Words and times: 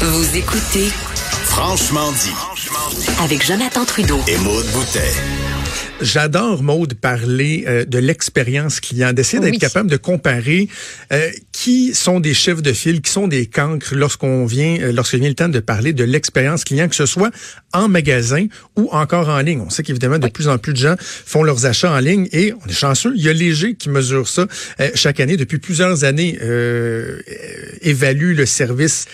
Vous 0.00 0.36
écoutez 0.36 0.88
Franchement 1.44 2.12
dit. 2.12 2.32
avec 3.22 3.44
Jonathan 3.44 3.84
Trudeau. 3.84 4.20
Et 4.28 4.36
Maude 4.38 4.66
Boutet. 4.72 5.10
J'adore, 6.00 6.62
Maude, 6.62 6.94
parler 6.94 7.64
euh, 7.66 7.84
de 7.84 7.98
l'expérience 7.98 8.78
client, 8.78 9.12
d'essayer 9.12 9.40
d'être 9.40 9.54
Oui. 9.54 9.58
capable 9.58 9.90
de 9.90 9.96
comparer 9.96 10.68
euh, 11.12 11.30
qui 11.50 11.92
sont 11.94 12.20
des 12.20 12.34
chefs 12.34 12.62
de 12.62 12.72
file, 12.72 13.00
qui 13.02 13.10
sont 13.10 13.26
des 13.26 13.46
cancres 13.46 13.96
lorsqu'on 13.96 14.46
vient, 14.46 14.78
euh, 14.80 14.92
lorsqu'il 14.92 15.18
vient 15.18 15.28
le 15.28 15.34
temps 15.34 15.48
de 15.48 15.58
parler 15.58 15.92
de 15.92 16.04
l'expérience 16.04 16.62
client, 16.62 16.88
que 16.88 16.94
ce 16.94 17.06
soit 17.06 17.30
en 17.72 17.88
magasin 17.88 18.46
ou 18.76 18.88
encore 18.92 19.28
en 19.28 19.40
ligne. 19.40 19.60
On 19.60 19.70
sait 19.70 19.82
qu'évidemment, 19.82 20.18
de 20.20 20.28
plus 20.28 20.46
en 20.46 20.58
plus 20.58 20.72
de 20.74 20.78
gens 20.78 20.94
font 21.00 21.42
leurs 21.42 21.66
achats 21.66 21.92
en 21.92 21.98
ligne 21.98 22.28
et 22.30 22.52
on 22.64 22.68
est 22.68 22.72
chanceux. 22.72 23.12
Il 23.16 23.22
y 23.24 23.28
a 23.28 23.32
Léger 23.32 23.74
qui 23.74 23.88
mesure 23.88 24.28
ça 24.28 24.46
euh, 24.80 24.90
chaque 24.94 25.18
année. 25.18 25.36
Depuis 25.36 25.58
plusieurs 25.58 26.04
années, 26.04 26.38
euh, 26.40 27.18
euh, 27.28 27.72
évalue 27.82 28.36
le 28.36 28.46
service 28.46 29.06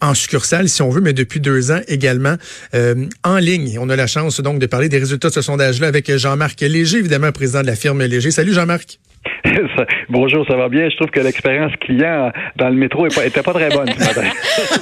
en 0.00 0.14
succursale, 0.14 0.68
si 0.68 0.82
on 0.82 0.90
veut, 0.90 1.00
mais 1.00 1.12
depuis 1.12 1.40
deux 1.40 1.70
ans 1.70 1.80
également 1.88 2.36
euh, 2.74 3.06
en 3.24 3.36
ligne. 3.36 3.78
On 3.80 3.88
a 3.90 3.96
la 3.96 4.06
chance 4.06 4.40
donc 4.40 4.58
de 4.58 4.66
parler 4.66 4.88
des 4.88 4.98
résultats 4.98 5.28
de 5.28 5.34
ce 5.34 5.42
sondage-là 5.42 5.88
avec 5.88 6.16
Jean-Marc 6.16 6.60
Léger, 6.60 6.98
évidemment 6.98 7.32
président 7.32 7.62
de 7.62 7.66
la 7.66 7.76
firme 7.76 8.02
Léger. 8.02 8.30
Salut 8.30 8.52
Jean-Marc. 8.52 8.98
Ça- 9.44 9.86
Bonjour, 10.08 10.46
ça 10.46 10.56
va 10.56 10.68
bien? 10.68 10.88
Je 10.88 10.96
trouve 10.96 11.10
que 11.10 11.20
l'expérience 11.20 11.72
client 11.80 12.32
dans 12.56 12.68
le 12.68 12.74
métro 12.74 13.06
est 13.06 13.14
pas- 13.14 13.26
était 13.26 13.42
pas 13.42 13.52
très 13.52 13.68
bonne 13.68 13.88
ce 13.92 13.98
matin. 14.04 14.22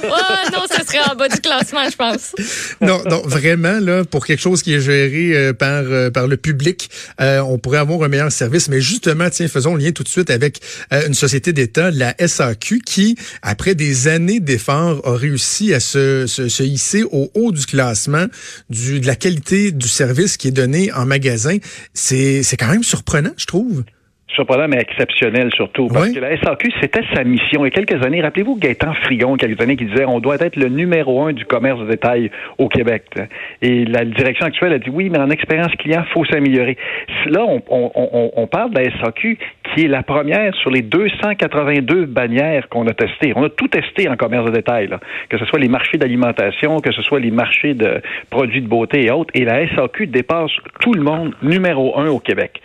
Oh 0.03 0.51
non, 0.53 0.61
ce 0.69 0.85
serait 0.85 0.99
en 1.11 1.15
bas 1.15 1.27
du 1.27 1.39
classement, 1.39 1.87
je 1.89 1.95
pense. 1.95 2.35
Non, 2.81 3.01
non, 3.09 3.21
vraiment 3.25 3.79
là, 3.79 4.03
pour 4.05 4.25
quelque 4.25 4.39
chose 4.41 4.61
qui 4.63 4.73
est 4.73 4.79
géré 4.81 5.35
euh, 5.35 5.53
par 5.53 5.83
euh, 5.85 6.09
par 6.09 6.27
le 6.27 6.37
public, 6.37 6.89
euh, 7.21 7.39
on 7.41 7.57
pourrait 7.57 7.77
avoir 7.79 8.03
un 8.03 8.07
meilleur 8.07 8.31
service. 8.31 8.69
Mais 8.69 8.81
justement, 8.81 9.29
tiens, 9.29 9.47
faisons 9.47 9.75
le 9.75 9.83
lien 9.83 9.91
tout 9.91 10.03
de 10.03 10.07
suite 10.09 10.29
avec 10.29 10.59
euh, 10.93 11.07
une 11.07 11.13
société 11.13 11.53
d'État, 11.53 11.91
la 11.91 12.13
SAQ, 12.25 12.79
qui 12.85 13.15
après 13.41 13.75
des 13.75 14.07
années 14.07 14.39
d'efforts 14.39 15.01
a 15.05 15.15
réussi 15.15 15.73
à 15.73 15.79
se, 15.79 16.27
se, 16.27 16.47
se 16.49 16.63
hisser 16.63 17.03
au 17.03 17.29
haut 17.35 17.51
du 17.51 17.65
classement 17.65 18.25
du 18.69 18.99
de 18.99 19.07
la 19.07 19.15
qualité 19.15 19.71
du 19.71 19.87
service 19.87 20.37
qui 20.37 20.47
est 20.49 20.51
donné 20.51 20.91
en 20.93 21.05
magasin. 21.05 21.57
C'est 21.93 22.43
c'est 22.43 22.57
quand 22.57 22.67
même 22.71 22.83
surprenant, 22.83 23.31
je 23.37 23.45
trouve. 23.45 23.83
Surprenant, 24.35 24.67
mais 24.67 24.77
exceptionnel 24.79 25.49
surtout. 25.53 25.87
Parce 25.87 26.07
Oui. 26.07 26.13
que 26.15 26.19
la 26.19 26.37
SAQ, 26.39 26.71
c'était 26.81 27.01
sa 27.13 27.23
mission. 27.23 27.65
Il 27.65 27.73
y 27.75 27.79
a 27.79 27.83
quelques 27.83 28.05
années, 28.05 28.21
rappelez-vous 28.21 28.55
Gaëtan 28.57 28.93
Frigon, 29.03 29.35
quelques 29.37 29.59
années, 29.61 29.75
qui 29.75 29.85
disait 29.85 30.05
on 30.05 30.19
doit 30.19 30.35
être 30.39 30.55
le 30.55 30.69
numéro 30.69 31.23
un 31.23 31.33
du 31.33 31.45
commerce 31.45 31.79
de 31.81 31.87
détail 31.87 32.29
au 32.57 32.67
Québec. 32.69 33.03
Et 33.61 33.85
la 33.85 34.05
direction 34.05 34.45
actuelle 34.45 34.73
a 34.73 34.79
dit 34.79 34.89
oui, 34.91 35.09
mais 35.09 35.17
en 35.19 35.29
expérience 35.31 35.73
client, 35.75 36.03
faut 36.13 36.25
s'améliorer. 36.25 36.77
Là, 37.25 37.43
on, 37.43 37.61
on, 37.69 37.91
on, 37.95 38.31
on 38.35 38.47
parle 38.47 38.71
de 38.71 38.79
la 38.79 38.91
SAQ 39.01 39.37
qui 39.75 39.85
est 39.85 39.87
la 39.87 40.03
première 40.03 40.53
sur 40.55 40.69
les 40.71 40.81
282 40.83 42.05
bannières 42.05 42.69
qu'on 42.69 42.87
a 42.87 42.93
testées. 42.93 43.33
On 43.35 43.43
a 43.43 43.49
tout 43.49 43.67
testé 43.67 44.07
en 44.09 44.15
commerce 44.15 44.45
de 44.45 44.51
détail, 44.51 44.87
là. 44.87 44.99
que 45.29 45.37
ce 45.37 45.45
soit 45.45 45.59
les 45.59 45.67
marchés 45.67 45.97
d'alimentation, 45.97 46.79
que 46.79 46.91
ce 46.91 47.01
soit 47.01 47.19
les 47.19 47.31
marchés 47.31 47.73
de 47.73 48.01
produits 48.29 48.61
de 48.61 48.67
beauté 48.67 49.05
et 49.05 49.11
autres. 49.11 49.31
Et 49.35 49.45
la 49.45 49.67
SAQ 49.75 50.07
dépasse 50.07 50.51
tout 50.79 50.93
le 50.93 51.01
monde 51.01 51.33
numéro 51.43 51.97
un 51.99 52.07
au 52.07 52.19
Québec. 52.19 52.61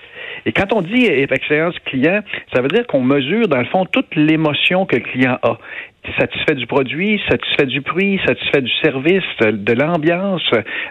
Et 0.47 0.53
quand 0.53 0.73
on 0.73 0.83
dit 0.83 1.07
expérience 1.33 1.79
client, 1.87 2.21
ça 2.53 2.61
veut 2.61 2.69
dire 2.69 2.87
qu'on 2.87 3.03
mesure, 3.03 3.49
dans 3.49 3.59
le 3.59 3.67
fond, 3.67 3.87
toute 3.87 4.15
l'émotion 4.15 4.87
que 4.87 4.97
le 4.97 5.03
client 5.03 5.39
a. 5.43 5.59
Satisfait 6.19 6.55
du 6.55 6.67
produit, 6.67 7.21
satisfait 7.29 7.67
du 7.67 7.81
prix, 7.81 8.21
satisfait 8.27 8.61
du 8.61 8.71
service, 8.83 9.23
de, 9.41 9.73
l'ambiance, 9.73 10.43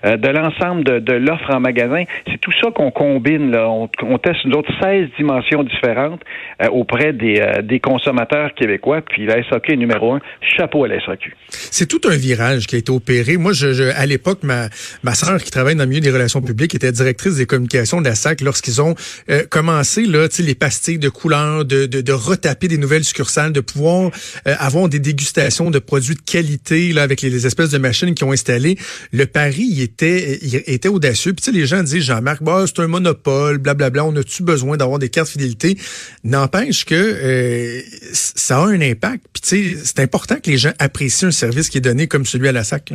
euh, 0.05 0.17
de 0.17 0.27
l'ensemble 0.29 0.83
de, 0.83 0.99
de 0.99 1.13
l'offre 1.13 1.49
en 1.53 1.59
magasin. 1.59 2.03
C'est 2.29 2.39
tout 2.41 2.51
ça 2.61 2.71
qu'on 2.71 2.89
combine. 2.91 3.51
Là. 3.51 3.69
On, 3.69 3.87
on 4.03 4.17
teste 4.17 4.43
une 4.43 4.55
autre 4.55 4.71
16 4.81 5.09
dimensions 5.17 5.63
différentes 5.63 6.21
euh, 6.61 6.67
auprès 6.69 7.13
des, 7.13 7.39
euh, 7.39 7.61
des 7.61 7.79
consommateurs 7.79 8.53
québécois. 8.55 9.01
Puis 9.01 9.25
la 9.27 9.47
SAQ 9.49 9.73
est 9.73 9.77
numéro 9.77 10.13
un. 10.13 10.19
Chapeau 10.57 10.83
à 10.83 10.87
la 10.87 10.99
SAQ. 11.05 11.35
C'est 11.49 11.87
tout 11.87 12.01
un 12.09 12.15
virage 12.17 12.65
qui 12.65 12.75
a 12.75 12.79
été 12.79 12.91
opéré. 12.91 13.37
Moi, 13.37 13.53
je, 13.53 13.71
je- 13.73 13.83
à 13.95 14.05
l'époque, 14.07 14.39
ma, 14.43 14.67
ma 15.03 15.13
sœur 15.13 15.41
qui 15.43 15.51
travaille 15.51 15.75
dans 15.75 15.83
le 15.83 15.89
milieu 15.89 16.01
des 16.01 16.11
relations 16.11 16.41
publiques 16.41 16.73
était 16.75 16.91
directrice 16.91 17.37
des 17.37 17.45
communications 17.45 18.01
de 18.01 18.05
la 18.07 18.15
SAC 18.15 18.41
lorsqu'ils 18.41 18.81
ont 18.81 18.95
euh, 19.29 19.43
commencé 19.49 20.05
là, 20.05 20.27
les 20.39 20.55
pastilles 20.55 20.97
de 20.99 21.09
couleurs, 21.09 21.65
de, 21.65 21.85
de, 21.85 22.01
de 22.01 22.11
retaper 22.11 22.67
des 22.67 22.77
nouvelles 22.77 23.03
succursales, 23.03 23.53
de 23.53 23.61
pouvoir 23.61 24.09
euh, 24.47 24.53
avoir 24.59 24.89
des 24.89 25.02
dégustations 25.03 25.69
de 25.69 25.77
produits 25.77 26.15
de 26.15 26.21
qualité 26.21 26.91
là, 26.93 27.03
avec 27.03 27.21
les, 27.21 27.45
espèces 27.45 27.69
de 27.69 27.77
machines 27.77 28.15
qui 28.15 28.23
ont 28.23 28.31
installé. 28.31 28.77
Le 29.11 29.27
pari 29.27 29.67
il 29.69 29.81
était, 29.81 30.39
il 30.41 30.55
était 30.65 30.89
audacieux. 30.89 31.33
Puis 31.33 31.43
tu 31.43 31.51
sais, 31.51 31.57
les 31.57 31.67
gens 31.67 31.83
disent, 31.83 32.03
Jean-Marc, 32.03 32.41
bah, 32.41 32.65
c'est 32.65 32.81
un 32.81 32.87
monopole, 32.87 33.59
blablabla, 33.59 34.05
on 34.05 34.15
a-tu 34.15 34.41
besoin 34.41 34.77
d'avoir 34.77 34.97
des 34.97 35.09
cartes 35.09 35.29
fidélité? 35.29 35.77
N'empêche 36.23 36.85
que 36.85 36.95
euh, 36.95 37.81
ça 38.13 38.57
a 38.57 38.65
un 38.65 38.81
impact. 38.81 39.25
Puis 39.33 39.77
c'est 39.83 39.99
important 39.99 40.37
que 40.39 40.49
les 40.49 40.57
gens 40.57 40.73
apprécient 40.79 41.27
un 41.27 41.31
service 41.31 41.69
qui 41.69 41.77
est 41.77 41.81
donné 41.81 42.07
comme 42.07 42.25
celui 42.25 42.47
à 42.47 42.51
la 42.51 42.63
SAC. 42.63 42.93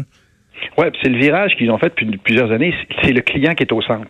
Ouais, 0.77 0.91
puis 0.91 1.01
c'est 1.03 1.11
le 1.11 1.19
virage 1.19 1.55
qu'ils 1.57 1.71
ont 1.71 1.79
fait 1.79 1.89
depuis 1.89 2.19
plusieurs 2.19 2.51
années. 2.53 2.75
C'est 3.03 3.13
le 3.13 3.21
client 3.21 3.55
qui 3.55 3.63
est 3.63 3.73
au 3.73 3.83
centre. 3.83 4.09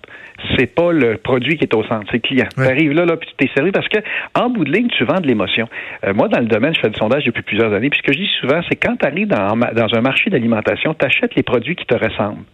C'est 0.56 0.72
pas 0.74 0.92
le 0.92 1.16
produit 1.16 1.56
qui 1.56 1.64
est 1.64 1.74
au 1.74 1.82
centre, 1.84 2.06
c'est 2.10 2.18
le 2.18 2.28
client. 2.28 2.46
Ouais. 2.56 2.66
Tu 2.66 2.70
arrives 2.70 2.92
là, 2.92 3.04
là, 3.04 3.16
puis 3.16 3.28
tu 3.28 3.34
t'es 3.46 3.52
servi 3.54 3.72
parce 3.72 3.88
que 3.88 3.98
en 4.34 4.50
bout 4.50 4.64
de 4.64 4.72
ligne, 4.72 4.88
tu 4.88 5.04
vends 5.04 5.20
de 5.20 5.26
l'émotion. 5.26 5.68
Euh, 6.04 6.14
moi, 6.14 6.28
dans 6.28 6.40
le 6.40 6.46
domaine, 6.46 6.74
je 6.74 6.80
fais 6.80 6.90
du 6.90 6.98
sondage 6.98 7.24
depuis 7.24 7.42
plusieurs 7.42 7.72
années. 7.72 7.90
Puis 7.90 8.00
ce 8.00 8.06
que 8.06 8.12
je 8.12 8.18
dis 8.18 8.30
souvent, 8.40 8.60
c'est 8.68 8.76
quand 8.76 8.96
tu 8.96 9.06
arrives 9.06 9.28
dans, 9.28 9.56
dans 9.56 9.94
un 9.94 10.00
marché 10.00 10.30
d'alimentation, 10.30 10.94
tu 10.94 11.04
achètes 11.04 11.34
les 11.34 11.42
produits 11.42 11.74
qui 11.74 11.86
te 11.86 11.94
ressemblent. 11.94 12.44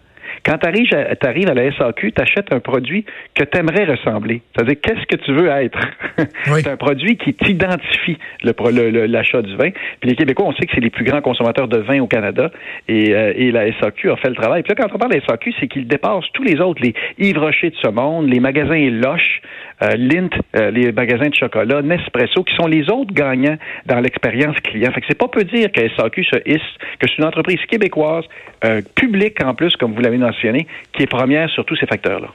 Quand 0.45 0.59
tu 0.59 0.67
arrives, 0.69 0.95
à- 0.95 1.17
t'arrives 1.17 1.49
à 1.49 1.55
la 1.55 1.73
SAQ, 1.73 2.13
tu 2.13 2.21
achètes 2.23 2.53
un 2.53 2.61
produit 2.61 3.05
que 3.35 3.45
tu 3.45 3.59
aimerais 3.59 3.85
ressembler. 3.85 4.43
C'est-à-dire, 4.55 4.77
qu'est-ce 4.83 5.07
que 5.07 5.17
tu 5.25 5.33
veux 5.33 5.49
être? 5.49 5.79
Oui. 6.53 6.61
c'est 6.63 6.69
un 6.71 6.77
produit 6.77 7.17
qui 7.17 7.33
t'identifie, 7.35 8.19
le 8.45 8.53
pro- 8.53 8.71
le- 8.71 8.91
le- 8.91 9.07
l'achat 9.07 9.41
du 9.43 9.57
vin. 9.57 9.71
Puis 10.01 10.11
les 10.11 10.15
Québécois, 10.17 10.45
on 10.47 10.53
sait 10.53 10.67
que 10.67 10.73
c'est 10.75 10.81
les 10.81 10.91
plus 10.91 11.05
grands 11.05 11.23
consommateurs 11.23 11.67
de 11.69 11.79
vin 11.79 12.01
au 12.01 12.07
Canada. 12.07 12.51
Et, 12.89 13.15
euh, 13.15 13.33
et 13.35 13.51
la 13.51 13.67
SAQ 13.81 14.11
a 14.11 14.17
fait 14.17 14.29
le 14.29 14.35
travail. 14.37 14.63
Puis 14.63 14.75
là, 14.75 14.83
quand 14.87 14.95
on 14.95 14.99
parle 14.99 15.13
de 15.13 15.19
la 15.19 15.25
SAQ, 15.27 15.55
c'est 15.59 15.67
qu'il 15.69 15.87
dépasse 15.89 16.25
tous 16.35 16.43
les 16.43 16.61
autres, 16.61 16.83
les 16.83 16.95
Yves 17.19 17.39
Rocher 17.39 17.71
de 17.71 17.77
ce 17.83 17.89
monde, 17.89 18.29
les 18.29 18.41
magasins 18.41 18.91
Loche, 18.91 19.41
euh, 19.83 19.97
Lint, 19.97 20.29
euh, 20.57 20.71
les 20.71 20.93
magasins 20.93 21.29
de 21.31 21.35
chocolat, 21.35 21.83
Nespresso, 21.83 22.45
qui 22.45 22.55
sont 22.55 22.67
les 22.69 22.89
autres 22.91 23.13
gagnants 23.13 23.57
dans 23.87 24.01
l'expérience 24.01 24.57
client. 24.61 24.93
Fait 24.93 25.01
que 25.01 25.07
c'est 25.09 25.19
pas 25.19 25.29
peu 25.29 25.43
dire 25.45 25.73
que 25.73 25.81
SAQ 25.97 26.25
se 26.25 26.37
hisse, 26.47 26.61
que 27.01 27.09
c'est 27.09 27.19
une 27.19 27.25
entreprise 27.25 27.59
québécoise, 27.69 28.25
euh, 28.65 28.83
publique 28.95 29.43
en 29.43 29.55
plus, 29.55 29.75
comme 29.77 29.95
vous 29.95 30.01
l'avez 30.03 30.19
mentionné, 30.35 30.67
qui 30.93 31.03
est 31.03 31.07
première 31.07 31.49
sur 31.51 31.65
tous 31.65 31.77
ces 31.77 31.87
facteurs-là. 31.87 32.29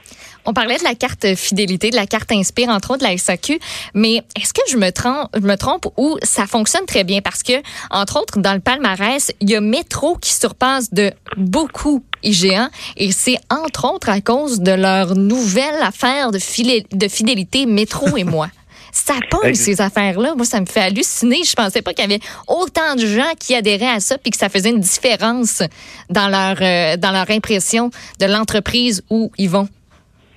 On 0.46 0.54
parlait 0.54 0.78
de 0.78 0.84
la 0.84 0.94
carte 0.94 1.34
fidélité, 1.36 1.90
de 1.90 1.96
la 1.96 2.06
carte 2.06 2.32
Inspire, 2.32 2.70
entre 2.70 2.92
autres 2.92 3.04
de 3.04 3.10
la 3.10 3.16
SAQ, 3.16 3.58
mais 3.94 4.22
est-ce 4.38 4.54
que 4.54 4.62
je 4.70 4.76
me 4.78 4.90
trompe, 4.90 5.28
je 5.34 5.46
me 5.46 5.56
trompe 5.56 5.86
ou 5.96 6.16
ça 6.22 6.46
fonctionne 6.46 6.86
très 6.86 7.04
bien? 7.04 7.20
Parce 7.20 7.42
que, 7.42 7.52
entre 7.90 8.20
autres, 8.20 8.38
dans 8.38 8.54
le 8.54 8.60
palmarès, 8.60 9.32
il 9.40 9.50
y 9.50 9.56
a 9.56 9.60
Métro 9.60 10.16
qui 10.16 10.32
surpasse 10.32 10.92
de 10.94 11.12
beaucoup 11.36 12.02
IGA 12.22 12.70
et 12.96 13.12
c'est 13.12 13.36
entre 13.50 13.92
autres 13.92 14.08
à 14.08 14.20
cause 14.20 14.60
de 14.60 14.72
leur 14.72 15.14
nouvelle 15.14 15.82
affaire 15.82 16.30
de 16.30 16.38
fidélité 16.38 17.66
Métro 17.66 18.16
et 18.16 18.24
moi. 18.24 18.48
Ça 18.92 19.14
Ex- 19.44 19.60
ces 19.60 19.80
affaires-là. 19.80 20.34
Moi, 20.36 20.44
ça 20.44 20.60
me 20.60 20.66
fait 20.66 20.80
halluciner. 20.80 21.42
Je 21.44 21.54
pensais 21.54 21.82
pas 21.82 21.92
qu'il 21.92 22.08
y 22.08 22.12
avait 22.12 22.22
autant 22.48 22.94
de 22.96 23.06
gens 23.06 23.32
qui 23.38 23.54
adhéraient 23.54 23.86
à 23.96 24.00
ça 24.00 24.18
puis 24.18 24.30
que 24.30 24.36
ça 24.36 24.48
faisait 24.48 24.70
une 24.70 24.80
différence 24.80 25.62
dans 26.08 26.28
leur, 26.28 26.56
euh, 26.60 26.96
dans 26.96 27.12
leur 27.12 27.30
impression 27.30 27.90
de 28.20 28.26
l'entreprise 28.26 29.02
où 29.10 29.30
ils 29.38 29.48
vont. 29.50 29.68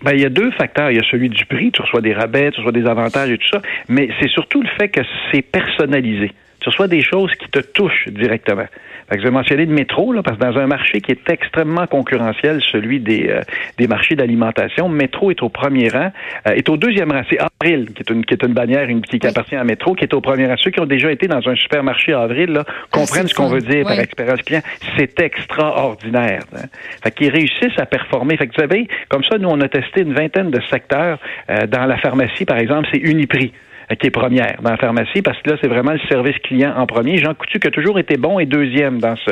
Ben, 0.03 0.11
il 0.13 0.21
y 0.21 0.25
a 0.25 0.29
deux 0.29 0.51
facteurs. 0.51 0.91
Il 0.91 0.97
y 0.97 0.99
a 0.99 1.03
celui 1.09 1.29
du 1.29 1.45
prix, 1.45 1.71
tu 1.71 1.81
reçois 1.81 2.01
des 2.01 2.13
rabais, 2.13 2.51
tu 2.51 2.57
reçois 2.59 2.73
des 2.73 2.85
avantages 2.85 3.29
et 3.31 3.37
tout 3.37 3.47
ça, 3.51 3.61
mais 3.87 4.09
c'est 4.19 4.29
surtout 4.29 4.61
le 4.61 4.69
fait 4.77 4.89
que 4.89 5.01
c'est 5.31 5.41
personnalisé. 5.41 6.31
Tu 6.59 6.69
reçois 6.69 6.87
des 6.87 7.01
choses 7.01 7.31
qui 7.39 7.47
te 7.49 7.59
touchent 7.59 8.07
directement. 8.09 8.65
Fait 9.09 9.15
que 9.15 9.21
je 9.21 9.27
vais 9.27 9.33
mentionner 9.33 9.65
le 9.65 9.73
métro, 9.73 10.13
là, 10.13 10.23
parce 10.23 10.37
que 10.37 10.43
dans 10.43 10.57
un 10.57 10.67
marché 10.67 11.01
qui 11.01 11.11
est 11.11 11.29
extrêmement 11.29 11.87
concurrentiel, 11.87 12.61
celui 12.71 12.99
des, 12.99 13.29
euh, 13.29 13.41
des 13.77 13.87
marchés 13.87 14.15
d'alimentation, 14.15 14.89
Métro 14.89 15.31
est 15.31 15.41
au 15.43 15.49
premier 15.49 15.89
rang, 15.89 16.11
euh, 16.47 16.51
est 16.51 16.67
au 16.69 16.77
deuxième 16.77 17.11
rang. 17.11 17.21
C'est 17.29 17.37
Avril, 17.39 17.93
qui 17.93 18.01
est 18.01 18.09
une, 18.09 18.25
qui 18.25 18.33
est 18.33 18.43
une 18.43 18.53
bannière 18.53 18.87
une, 18.89 19.01
qui 19.01 19.19
Oui. 19.21 19.29
appartient 19.29 19.55
à 19.55 19.63
Métro, 19.63 19.93
qui 19.95 20.03
est 20.03 20.13
au 20.13 20.21
premier 20.21 20.47
rang. 20.47 20.55
Ceux 20.57 20.71
qui 20.71 20.79
ont 20.79 20.85
déjà 20.85 21.11
été 21.11 21.27
dans 21.27 21.47
un 21.47 21.55
supermarché 21.55 22.13
Avril, 22.13 22.51
là, 22.51 22.65
comprennent 22.91 23.27
ce 23.27 23.33
qu'on 23.33 23.47
veut 23.47 23.61
dire 23.61 23.83
par 23.85 23.99
expérience 23.99 24.41
client. 24.41 24.61
C'est 24.97 25.19
extraordinaire. 25.19 26.43
Hein. 26.55 26.65
Fait 27.03 27.11
qu'ils 27.11 27.29
réussissent 27.31 27.77
à 27.77 27.85
performer. 27.85 28.37
Fait 28.37 28.47
que 28.47 28.53
vous 28.55 28.61
savez, 28.61 28.87
comme 29.09 29.23
ça, 29.23 29.37
nous, 29.37 29.49
on 29.49 29.59
a 29.61 29.67
testé 29.67 30.01
une 30.01 30.13
vingtaine 30.13 30.51
de 30.51 30.61
secteurs. 30.69 31.19
Euh, 31.49 31.67
dans 31.67 31.85
la 31.85 31.97
pharmacie, 31.97 32.45
par 32.45 32.57
exemple, 32.57 32.87
c'est 32.91 32.99
Uniprix 32.99 33.51
qui 33.99 34.07
est 34.07 34.11
première 34.11 34.57
dans 34.61 34.71
la 34.71 34.77
pharmacie 34.77 35.21
parce 35.21 35.39
que 35.41 35.51
là, 35.51 35.57
c'est 35.61 35.67
vraiment 35.67 35.91
le 35.93 35.99
service 36.09 36.37
client 36.39 36.73
en 36.75 36.85
premier. 36.85 37.17
Jean 37.17 37.33
Coutu 37.33 37.59
qui 37.59 37.67
a 37.67 37.71
toujours 37.71 37.99
été 37.99 38.17
bon 38.17 38.39
et 38.39 38.45
deuxième 38.45 38.99
dans 38.99 39.15
ce 39.15 39.31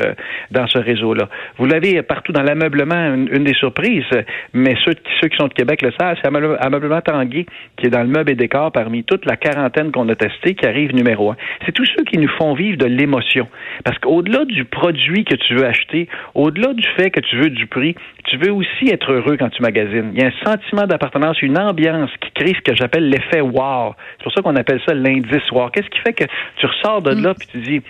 dans 0.52 0.68
ce 0.68 0.78
réseau-là. 0.78 1.30
Vous 1.58 1.66
l'avez 1.66 2.02
partout 2.04 2.32
dans 2.32 2.44
l'ameublement, 2.44 3.14
une, 3.16 3.44
des 3.44 3.54
surprises, 3.54 4.04
euh, 4.14 4.24
mais 4.54 4.76
ceux, 4.86 4.94
qui- 4.94 5.36
sont 5.38 5.48
de 5.48 5.54
Québec 5.54 5.82
le 5.82 5.92
savent, 6.00 6.18
c'est 6.22 6.28
Ameuble- 6.28 6.58
Ameublement 6.60 7.02
Tanguay 7.02 7.46
qui 7.78 7.88
est 7.88 7.90
dans 7.90 8.02
le 8.04 8.10
meuble 8.10 8.32
et 8.32 8.36
décor 8.36 8.72
parmi 8.72 9.04
toute 9.04 9.26
la 9.26 9.38
quarantaine 9.38 9.92
qu'on 9.92 10.08
a 10.10 10.16
testé 10.16 10.56
qui 10.56 10.66
arrive 10.66 10.94
numéro 10.94 11.32
un. 11.32 11.38
C'est 11.66 11.72
tous 11.72 11.86
ceux 11.98 12.04
qui 12.04 12.18
nous 12.18 12.28
font 12.38 12.54
vivre 12.54 12.78
de 12.78 12.86
l'émotion. 12.86 13.48
Parce 13.86 13.98
qu'au-delà 14.00 14.46
du 14.46 14.66
produit 14.66 15.24
que 15.24 15.36
tu 15.36 15.56
veux 15.56 15.66
acheter, 15.66 16.08
au-delà 16.36 16.74
du 16.74 16.86
fait 16.98 17.10
que 17.12 17.20
tu 17.22 17.38
veux 17.38 17.50
du 17.50 17.66
prix, 17.68 17.96
tu 18.26 18.38
veux 18.38 18.52
aussi 18.52 18.90
être 18.92 19.12
heureux 19.12 19.38
quand 19.38 19.50
tu 19.50 19.62
magasines. 19.62 20.12
Il 20.14 20.22
y 20.22 20.24
a 20.24 20.28
un 20.28 20.46
sentiment 20.46 20.86
d'appartenance, 20.86 21.42
une 21.42 21.58
ambiance 21.58 22.10
qui 22.22 22.32
crée 22.32 22.54
ce 22.54 22.62
que 22.62 22.76
j'appelle 22.76 23.10
l'effet 23.10 23.42
wow. 23.42 23.96
C'est 24.18 24.24
pour 24.24 24.34
ça 24.34 24.41
ça 24.42 24.50
qu'on 24.50 24.56
appelle 24.56 24.82
ça 24.86 24.94
l'indice 24.94 25.44
soir. 25.48 25.72
Qu'est-ce 25.72 25.90
qui 25.90 26.00
fait 26.00 26.14
que 26.14 26.26
tu 26.58 26.66
ressors 26.66 27.02
de 27.02 27.12
là 27.12 27.34
puis 27.34 27.48
tu 27.52 27.60
dis, 27.60 27.82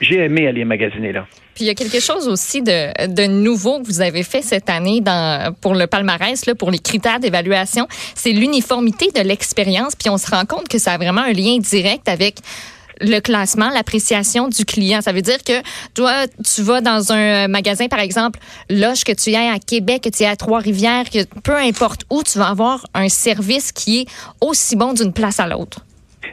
j'ai 0.00 0.18
aimé 0.18 0.46
aller 0.46 0.64
magasiner 0.64 1.12
là? 1.12 1.26
Puis 1.54 1.64
il 1.64 1.68
y 1.68 1.70
a 1.70 1.74
quelque 1.74 2.00
chose 2.00 2.28
aussi 2.28 2.60
de, 2.60 3.06
de 3.06 3.26
nouveau 3.26 3.80
que 3.80 3.86
vous 3.86 4.02
avez 4.02 4.22
fait 4.22 4.42
cette 4.42 4.68
année 4.68 5.00
dans, 5.00 5.54
pour 5.62 5.74
le 5.74 5.86
palmarès, 5.86 6.44
là, 6.44 6.54
pour 6.54 6.70
les 6.70 6.78
critères 6.78 7.18
d'évaluation, 7.18 7.86
c'est 8.14 8.32
l'uniformité 8.32 9.10
de 9.10 9.26
l'expérience. 9.26 9.96
Puis 9.96 10.10
on 10.10 10.18
se 10.18 10.30
rend 10.30 10.44
compte 10.44 10.68
que 10.68 10.78
ça 10.78 10.92
a 10.92 10.98
vraiment 10.98 11.22
un 11.22 11.32
lien 11.32 11.56
direct 11.58 12.10
avec 12.10 12.36
le 13.00 13.20
classement, 13.20 13.70
l'appréciation 13.70 14.48
du 14.48 14.64
client. 14.64 15.00
Ça 15.00 15.12
veut 15.12 15.22
dire 15.22 15.42
que 15.44 15.62
toi, 15.94 16.26
tu 16.44 16.62
vas 16.62 16.80
dans 16.80 17.12
un 17.12 17.48
magasin, 17.48 17.88
par 17.88 18.00
exemple, 18.00 18.40
loge 18.70 19.04
que 19.04 19.12
tu 19.12 19.34
ailles 19.34 19.54
à 19.54 19.58
Québec, 19.58 20.02
que 20.04 20.08
tu 20.08 20.24
ailles 20.24 20.30
à 20.30 20.36
Trois-Rivières, 20.36 21.10
que 21.10 21.24
peu 21.40 21.56
importe 21.56 22.02
où, 22.10 22.22
tu 22.22 22.38
vas 22.38 22.48
avoir 22.48 22.86
un 22.94 23.08
service 23.08 23.72
qui 23.72 24.00
est 24.00 24.06
aussi 24.40 24.76
bon 24.76 24.92
d'une 24.92 25.12
place 25.12 25.40
à 25.40 25.46
l'autre. 25.46 25.85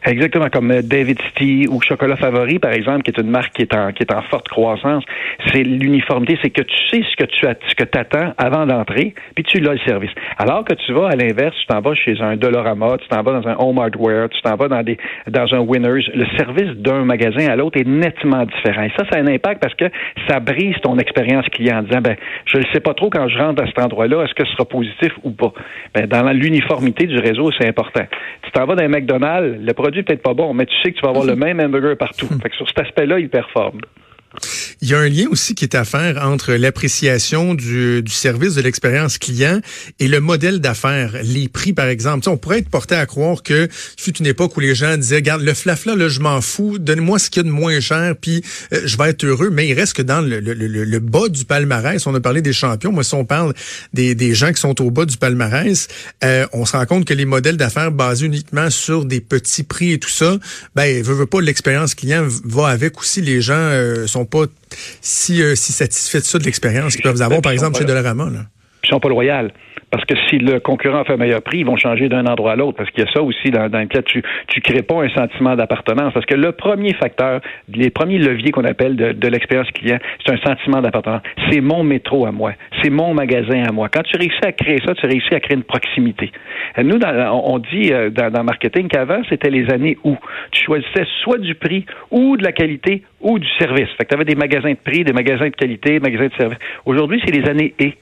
Exactement, 0.06 0.50
comme 0.50 0.72
euh, 0.72 0.82
David 0.82 1.22
City 1.22 1.68
ou 1.70 1.82
Chocolat 1.82 2.16
Favori, 2.18 2.60
par 2.60 2.74
exemple, 2.74 3.04
qui 3.04 3.12
est 3.12 3.22
une 3.22 3.30
marque 3.30 3.54
qui 3.54 3.62
est 3.62 3.74
en, 3.76 3.92
qui 3.92 4.04
est 4.04 4.14
en 4.14 4.22
forte 4.24 4.48
croissance. 4.50 5.04
C'est 5.52 5.64
l'uniformité, 5.64 6.38
c'est 6.42 6.50
que 6.50 6.62
tu 6.62 6.76
sais 6.90 7.04
ce 7.10 7.16
que 7.16 7.26
tu 7.26 7.48
as, 7.48 7.56
ce 7.68 7.76
que 7.76 7.84
attends 7.98 8.34
avant 8.38 8.66
d'entrer, 8.66 9.14
puis 9.36 9.44
tu 9.44 9.60
l'as 9.60 9.74
le 9.74 9.80
service. 9.80 10.12
Alors 10.38 10.64
que 10.64 10.74
tu 10.74 10.94
vas 10.94 11.10
à 11.10 11.16
l'inverse, 11.16 11.56
tu 11.60 11.68
t'en 11.68 11.82
vas 11.82 11.94
chez 11.96 12.20
un 12.22 12.36
Dollarama, 12.36 12.98
tu 12.98 13.08
t'en 13.08 13.22
vas 13.22 13.40
dans 13.40 13.48
un 13.48 13.56
Home 13.60 13.80
Hardware, 13.80 14.30
tu 14.30 14.42
t'en 14.42 14.56
vas 14.56 14.68
dans 14.68 14.84
des 14.84 14.98
dans 15.28 15.54
un 15.54 15.60
Winners. 15.60 16.10
Le 16.14 16.26
service 16.38 16.76
d'un 16.78 17.06
magasin 17.06 17.48
à 17.48 17.56
l'autre 17.56 17.80
est 17.80 17.88
nettement 17.88 18.46
différent. 18.46 18.84
Et 18.84 18.92
ça, 18.98 19.06
ça 19.12 19.18
a 19.18 19.22
un 19.22 19.28
impact 19.28 19.62
parce 19.62 19.76
que 19.76 19.86
ça 20.28 20.40
brise 20.40 20.76
ton 20.82 20.98
expérience 20.98 21.46
client 21.50 21.80
en 21.80 21.84
disant, 21.84 22.02
ben, 22.02 22.16
je 22.46 22.58
ne 22.58 22.64
sais 22.74 22.80
pas 22.80 22.94
trop 22.94 23.10
quand 23.10 23.28
je 23.28 23.38
rentre 23.38 23.64
à 23.64 23.68
cet 23.68 23.80
endroit-là, 23.80 24.24
est-ce 24.24 24.34
que 24.34 24.46
ce 24.46 24.52
sera 24.54 24.66
positif 24.66 25.12
ou 25.24 25.32
pas. 25.32 25.54
Ben, 25.94 26.08
dans 26.08 26.24
l'uniformité 26.32 27.06
du 27.06 27.18
réseau, 27.18 27.52
c'est 27.58 27.68
important. 27.68 28.06
Tu 28.44 28.52
t'en 28.52 28.66
vas 28.66 28.76
dans 28.76 28.84
un 28.84 28.88
McDonald's, 28.88 29.58
le 29.66 29.74
produit 29.84 30.04
peut-être 30.04 30.22
pas 30.22 30.34
bon, 30.34 30.54
mais 30.54 30.66
tu 30.66 30.74
sais 30.82 30.94
que 30.94 30.96
tu 30.96 31.02
vas 31.02 31.10
avoir 31.10 31.26
le 31.26 31.36
même 31.36 31.60
hamburger 31.60 31.98
partout. 31.98 32.28
Fait 32.42 32.50
que 32.50 32.56
sur 32.56 32.68
cet 32.70 32.80
aspect-là, 32.80 33.20
il 33.20 33.28
performe. 33.28 33.82
Il 34.84 34.90
y 34.90 34.96
a 34.96 35.00
un 35.00 35.08
lien 35.08 35.28
aussi 35.32 35.56
qui 35.56 35.64
est 35.64 35.76
à 35.76 35.86
faire 35.86 36.22
entre 36.22 36.52
l'appréciation 36.52 37.54
du, 37.54 38.04
du, 38.04 38.12
service 38.12 38.56
de 38.56 38.62
l'expérience 38.62 39.18
client 39.18 39.62
et 40.00 40.10
le 40.10 40.20
modèle 40.20 40.60
d'affaires, 40.60 41.14
les 41.24 41.48
prix 41.48 41.72
par 41.72 41.88
exemple. 41.88 42.28
on 42.28 42.36
pourrait 42.36 42.60
être 42.60 42.68
porté 42.68 42.94
à 42.94 43.06
croire 43.06 43.44
que 43.44 43.70
fut 43.72 44.18
une 44.18 44.26
époque 44.26 44.58
où 44.58 44.60
les 44.60 44.76
gens 44.76 44.98
disaient, 44.98 45.16
regarde, 45.16 45.42
le 45.42 45.54
flafla, 45.54 45.96
là, 45.96 46.10
je 46.10 46.20
m'en 46.20 46.42
fous, 46.42 46.80
donnez-moi 46.80 47.18
ce 47.18 47.30
qu'il 47.30 47.44
y 47.44 47.46
a 47.46 47.50
de 47.50 47.56
moins 47.56 47.80
cher, 47.80 48.14
puis 48.20 48.44
euh, 48.74 48.82
je 48.84 48.98
vais 48.98 49.12
être 49.12 49.24
heureux. 49.24 49.50
Mais 49.50 49.70
il 49.70 49.74
reste 49.74 49.94
que 49.94 50.02
dans 50.02 50.20
le, 50.20 50.42
le, 50.42 50.54
le, 50.54 51.00
bas 51.00 51.30
du 51.30 51.46
palmarès, 51.46 52.06
on 52.06 52.14
a 52.14 52.20
parlé 52.20 52.42
des 52.42 52.52
champions, 52.52 52.92
moi 52.92 53.06
si 53.06 53.14
on 53.14 53.24
parle 53.24 53.54
des, 53.94 54.16
des 54.16 54.36
gens 54.36 54.52
qui 54.52 54.60
sont 54.60 54.82
au 54.82 54.92
bas 54.92 55.06
du 55.06 55.16
palmarès, 55.16 55.88
euh, 56.26 56.46
on 56.52 56.66
se 56.66 56.76
rend 56.76 56.86
compte 56.86 57.06
que 57.06 57.14
les 57.14 57.24
modèles 57.24 57.56
d'affaires 57.56 57.94
basés 57.94 58.26
uniquement 58.26 58.70
sur 58.70 59.06
des 59.06 59.22
petits 59.22 59.64
prix 59.64 59.94
et 59.94 59.98
tout 59.98 60.10
ça, 60.10 60.38
ben, 60.76 61.02
veut, 61.02 61.14
veut 61.14 61.26
pas, 61.26 61.40
l'expérience 61.40 61.96
client 61.96 62.28
va 62.44 62.68
avec 62.68 63.00
aussi. 63.00 63.22
Les 63.22 63.40
gens 63.40 63.54
euh, 63.54 64.08
sont 64.08 64.26
pas 64.26 64.46
si, 65.02 65.42
euh, 65.42 65.56
si 65.56 65.72
satisfaits 65.72 66.20
de 66.20 66.24
ça 66.24 66.40
de 66.40 66.44
l'expérience 66.44 66.94
qu'ils 66.94 67.04
peuvent 67.04 67.22
avoir, 67.22 67.42
par 67.42 67.52
exemple, 67.52 67.78
chez 67.78 67.86
Dollarama. 67.86 68.30
Là. 68.30 68.46
Ils 68.84 68.90
sont 68.90 69.00
pas 69.00 69.10
loyaux. 69.10 69.50
Parce 69.92 70.06
que 70.06 70.16
si 70.28 70.40
le 70.40 70.60
concurrent 70.60 71.04
fait 71.04 71.14
un 71.14 71.18
meilleur 71.18 71.42
prix, 71.44 71.60
ils 71.60 71.66
vont 71.66 71.78
changer 71.78 72.10
d'un 72.10 72.26
endroit 72.26 72.54
à 72.54 72.56
l'autre. 72.56 72.78
Parce 72.78 72.90
qu'il 72.90 73.04
y 73.04 73.08
a 73.08 73.12
ça 73.12 73.22
aussi 73.22 73.52
dans, 73.52 73.70
dans 73.70 73.80
lequel 73.80 74.04
tu 74.04 74.24
tu 74.48 74.60
crées 74.60 74.82
pas 74.82 75.04
un 75.04 75.10
sentiment 75.10 75.56
d'appartenance. 75.56 76.14
Parce 76.14 76.26
que 76.26 76.36
le 76.36 76.52
premier 76.52 76.94
facteur, 76.94 77.42
les 77.74 77.92
premiers 77.92 78.18
leviers 78.18 78.52
qu'on 78.52 78.66
appelle 78.66 78.96
de, 78.96 79.28
l'expérience 79.28 79.70
client, 79.72 80.00
c'est 80.26 80.34
un 80.34 80.38
sentiment 80.38 80.82
d'appartenance. 80.82 81.22
C'est 81.50 81.62
mon 81.62 81.84
métro 81.84 82.26
à 82.26 82.32
moi. 82.32 82.54
C'est 82.82 82.90
mon 82.90 83.14
magasin 83.14 83.64
à 83.64 83.72
moi. 83.72 83.88
Quand 83.90 84.02
tu 84.04 84.18
réussis 84.18 84.44
à 84.44 84.52
créer 84.52 84.80
ça, 84.86 84.96
tu 84.96 85.06
réussis 85.06 85.34
à 85.34 85.40
créer 85.40 85.58
une 85.58 85.64
proximité. 85.64 86.32
Nous, 86.82 87.00
on 87.32 87.60
dit 87.60 87.94
euh, 87.94 88.10
dans, 88.10 88.32
dans 88.32 88.44
marketing 88.44 88.88
qu'avant, 88.88 89.22
c'était 89.30 89.52
les 89.52 89.70
années 89.72 89.98
où 90.04 90.18
tu 90.52 90.64
choisissais 90.66 91.06
soit 91.24 91.38
du 91.38 91.56
prix 91.56 91.86
ou 92.12 92.36
de 92.36 92.44
la 92.44 92.52
qualité 92.52 93.04
ou 93.22 93.38
du 93.38 93.48
service. 93.60 93.90
Fait 93.98 94.06
que 94.06 94.10
tu 94.10 94.16
avais 94.16 94.26
des 94.26 94.36
magasins 94.36 94.72
de 94.72 94.78
prix, 94.84 95.04
des 95.04 95.14
magasins 95.14 95.46
de 95.46 95.56
qualité, 95.56 95.92
des 95.92 96.00
magasins 96.00 96.28
de 96.28 96.36
service. 96.36 96.60
Aujourd'hui, 96.86 97.22
c'est 97.24 97.32
les 97.32 97.48
années 97.48 97.74
et. 97.80 97.94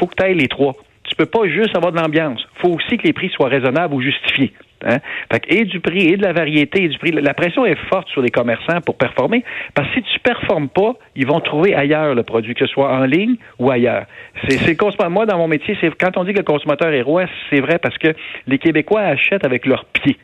Faut 0.00 0.06
que 0.06 0.16
tu 0.16 0.24
ailles 0.24 0.34
les 0.34 0.48
trois 0.48 0.74
tu 1.10 1.16
peux 1.16 1.26
pas 1.26 1.48
juste 1.48 1.76
avoir 1.76 1.92
de 1.92 1.98
l'ambiance. 1.98 2.40
faut 2.62 2.68
aussi 2.68 2.96
que 2.96 3.02
les 3.02 3.12
prix 3.12 3.30
soient 3.30 3.48
raisonnables 3.48 3.92
ou 3.94 4.00
justifiés. 4.00 4.52
Hein? 4.84 4.98
Fait 5.30 5.42
et 5.48 5.64
du 5.64 5.80
prix, 5.80 6.06
et 6.06 6.16
de 6.16 6.22
la 6.22 6.32
variété, 6.32 6.84
et 6.84 6.88
du 6.88 6.98
prix. 6.98 7.10
La 7.10 7.34
pression 7.34 7.66
est 7.66 7.76
forte 7.88 8.08
sur 8.08 8.22
les 8.22 8.30
commerçants 8.30 8.80
pour 8.80 8.96
performer, 8.96 9.44
parce 9.74 9.88
que 9.88 9.94
si 9.94 10.02
tu 10.02 10.20
performes 10.20 10.68
pas, 10.68 10.94
ils 11.16 11.26
vont 11.26 11.40
trouver 11.40 11.74
ailleurs 11.74 12.14
le 12.14 12.22
produit, 12.22 12.54
que 12.54 12.64
ce 12.64 12.72
soit 12.72 12.92
en 12.92 13.04
ligne 13.04 13.36
ou 13.58 13.70
ailleurs. 13.70 14.06
C'est, 14.48 14.64
le 14.66 14.74
consommateur. 14.76 15.10
Moi, 15.10 15.26
dans 15.26 15.36
mon 15.36 15.48
métier, 15.48 15.76
c'est 15.80 15.92
quand 15.96 16.16
on 16.16 16.24
dit 16.24 16.32
que 16.32 16.38
le 16.38 16.44
consommateur 16.44 16.92
est 16.92 17.02
roi, 17.02 17.24
c'est 17.50 17.60
vrai 17.60 17.78
parce 17.78 17.98
que 17.98 18.14
les 18.46 18.58
Québécois 18.58 19.00
achètent 19.00 19.44
avec 19.44 19.66
leurs 19.66 19.86
pieds. 19.86 20.16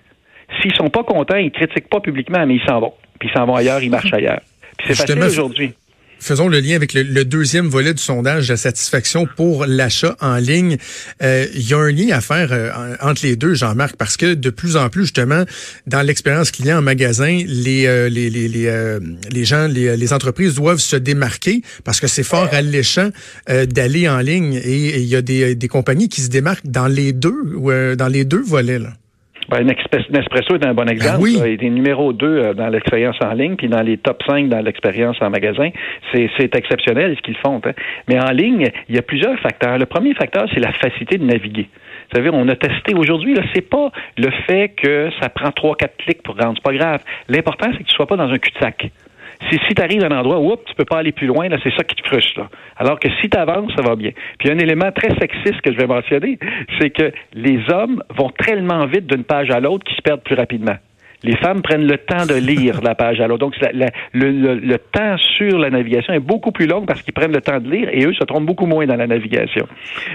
S'ils 0.60 0.74
sont 0.74 0.88
pas 0.88 1.02
contents, 1.02 1.36
ils 1.36 1.50
critiquent 1.50 1.90
pas 1.90 2.00
publiquement, 2.00 2.46
mais 2.46 2.54
ils 2.54 2.64
s'en 2.64 2.78
vont. 2.78 2.94
Puis 3.18 3.28
ils 3.28 3.36
s'en 3.36 3.44
vont 3.44 3.56
ailleurs, 3.56 3.82
ils 3.82 3.90
marchent 3.90 4.12
ailleurs. 4.12 4.40
Puis 4.78 4.88
c'est 4.88 5.06
facile 5.06 5.22
aujourd'hui. 5.22 5.74
Faisons 6.18 6.48
le 6.48 6.60
lien 6.60 6.74
avec 6.74 6.94
le, 6.94 7.24
deuxième 7.24 7.68
volet 7.68 7.94
du 7.94 8.02
sondage, 8.02 8.48
la 8.48 8.56
satisfaction 8.56 9.28
pour 9.36 9.66
l'achat 9.66 10.16
en 10.20 10.36
ligne. 10.36 10.76
Euh, 11.22 11.46
il 11.54 11.68
y 11.68 11.74
a 11.74 11.78
un 11.78 11.90
lien 11.90 12.16
à 12.16 12.20
faire 12.20 12.48
euh, 12.52 12.96
entre 13.00 13.24
les 13.24 13.36
deux, 13.36 13.54
Jean-Marc, 13.54 13.96
parce 13.96 14.16
que 14.16 14.34
de 14.34 14.50
plus 14.50 14.76
en 14.76 14.88
plus, 14.88 15.02
justement, 15.02 15.44
dans 15.86 16.02
l'expérience 16.02 16.50
client 16.50 16.78
en 16.78 16.82
magasin, 16.82 17.42
les, 17.46 17.86
euh, 17.86 18.08
les, 18.08 18.30
les, 18.30 18.48
les, 18.48 18.98
les, 19.30 19.44
gens, 19.44 19.68
les, 19.68 19.96
les, 19.96 20.12
entreprises 20.12 20.54
doivent 20.54 20.78
se 20.78 20.96
démarquer 20.96 21.62
parce 21.84 22.00
que 22.00 22.06
c'est 22.06 22.22
fort 22.22 22.48
alléchant 22.52 23.10
d'aller 23.48 24.08
en 24.08 24.18
ligne. 24.18 24.54
Et 24.54 24.98
il 24.98 25.06
y 25.06 25.16
a 25.16 25.22
des, 25.22 25.54
des 25.54 25.68
compagnies 25.68 26.08
qui 26.08 26.22
se 26.22 26.28
démarquent 26.28 26.66
dans 26.66 26.88
les 26.88 27.12
deux, 27.12 27.94
dans 27.96 28.08
les 28.08 28.24
deux 28.24 28.42
volets. 28.42 28.78
Là. 28.78 28.92
Ben, 29.48 29.64
Nespresso 29.64 30.54
est 30.54 30.66
un 30.66 30.74
bon 30.74 30.88
exemple. 30.88 31.28
Ah 31.40 31.48
il 31.48 31.64
est 31.64 31.70
numéro 31.70 32.12
2 32.12 32.26
euh, 32.26 32.54
dans 32.54 32.68
l'expérience 32.68 33.16
en 33.22 33.32
ligne, 33.32 33.56
puis 33.56 33.68
dans 33.68 33.82
les 33.82 33.96
top 33.96 34.22
5 34.26 34.48
dans 34.48 34.60
l'expérience 34.60 35.16
en 35.20 35.30
magasin. 35.30 35.70
C'est 36.12 36.54
exceptionnel 36.54 37.16
ce 37.16 37.22
qu'ils 37.22 37.36
font. 37.36 37.60
Hein. 37.64 37.72
Mais 38.08 38.18
en 38.18 38.30
ligne, 38.30 38.70
il 38.88 38.94
y 38.94 38.98
a 38.98 39.02
plusieurs 39.02 39.38
facteurs. 39.40 39.78
Le 39.78 39.86
premier 39.86 40.14
facteur, 40.14 40.46
c'est 40.52 40.60
la 40.60 40.72
facilité 40.72 41.18
de 41.18 41.24
naviguer. 41.24 41.68
Vous 42.10 42.16
savez, 42.16 42.30
on 42.32 42.48
a 42.48 42.56
testé 42.56 42.94
aujourd'hui, 42.94 43.34
là, 43.34 43.42
c'est 43.54 43.68
pas 43.68 43.90
le 44.16 44.30
fait 44.46 44.72
que 44.76 45.10
ça 45.20 45.28
prend 45.28 45.50
trois, 45.50 45.76
quatre 45.76 45.96
clics 45.96 46.22
pour 46.22 46.36
rendre. 46.36 46.54
C'est 46.56 46.62
pas 46.62 46.76
grave. 46.76 47.00
L'important, 47.28 47.66
c'est 47.72 47.82
que 47.82 47.88
tu 47.88 47.94
sois 47.94 48.06
pas 48.06 48.16
dans 48.16 48.30
un 48.30 48.38
cul-de-sac. 48.38 48.90
Si, 49.50 49.58
si 49.68 49.74
tu 49.74 49.82
arrives 49.82 50.02
à 50.04 50.06
un 50.06 50.18
endroit 50.18 50.40
où 50.40 50.56
tu 50.66 50.74
peux 50.74 50.84
pas 50.84 50.98
aller 50.98 51.12
plus 51.12 51.26
loin, 51.26 51.48
là, 51.48 51.56
c'est 51.62 51.74
ça 51.76 51.84
qui 51.84 51.96
te 51.96 52.06
frustre. 52.06 52.40
Alors 52.76 52.98
que 52.98 53.08
si 53.20 53.28
tu 53.28 53.38
avances, 53.38 53.72
ça 53.76 53.82
va 53.82 53.96
bien. 53.96 54.10
Puis 54.38 54.50
un 54.50 54.58
élément 54.58 54.90
très 54.92 55.10
sexiste 55.18 55.60
que 55.62 55.72
je 55.72 55.78
vais 55.78 55.86
mentionner, 55.86 56.38
c'est 56.80 56.90
que 56.90 57.12
les 57.34 57.60
hommes 57.72 58.02
vont 58.16 58.30
tellement 58.30 58.86
vite 58.86 59.06
d'une 59.06 59.24
page 59.24 59.50
à 59.50 59.60
l'autre 59.60 59.84
qu'ils 59.84 59.96
se 59.96 60.02
perdent 60.02 60.22
plus 60.22 60.36
rapidement 60.36 60.76
les 61.22 61.36
femmes 61.36 61.62
prennent 61.62 61.86
le 61.86 61.98
temps 61.98 62.26
de 62.26 62.34
lire 62.34 62.80
la 62.82 62.94
page 62.94 63.20
à 63.20 63.26
l'autre. 63.26 63.40
Donc, 63.40 63.54
le, 64.12 64.76
temps 64.76 65.16
sur 65.18 65.58
la 65.58 65.70
navigation 65.70 66.12
est 66.12 66.20
beaucoup 66.20 66.52
plus 66.52 66.66
long 66.66 66.84
parce 66.86 67.02
qu'ils 67.02 67.14
prennent 67.14 67.32
le 67.32 67.40
temps 67.40 67.58
de 67.58 67.70
lire 67.70 67.88
et 67.92 68.04
eux 68.04 68.12
se 68.12 68.24
trompent 68.24 68.46
beaucoup 68.46 68.66
moins 68.66 68.86
dans 68.86 68.96
la 68.96 69.06
navigation. 69.06 69.66